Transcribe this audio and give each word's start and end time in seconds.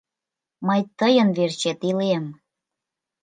Мый 0.67 0.81
тыйын 0.99 1.29
верчет 1.37 1.79
илем! 1.89 2.25